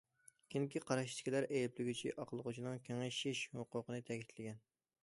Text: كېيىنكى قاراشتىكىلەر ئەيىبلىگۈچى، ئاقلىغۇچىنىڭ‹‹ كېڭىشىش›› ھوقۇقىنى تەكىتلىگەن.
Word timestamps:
كېيىنكى 0.53 0.81
قاراشتىكىلەر 0.91 1.47
ئەيىبلىگۈچى، 1.49 2.15
ئاقلىغۇچىنىڭ‹‹ 2.17 2.83
كېڭىشىش›› 2.89 3.45
ھوقۇقىنى 3.61 4.07
تەكىتلىگەن. 4.11 4.69